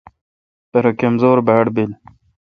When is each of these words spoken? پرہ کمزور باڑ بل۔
پرہ 0.71 0.91
کمزور 0.99 1.37
باڑ 1.47 1.65
بل۔ 1.75 1.91